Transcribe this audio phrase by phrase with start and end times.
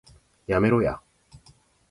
[0.47, 0.99] やめろや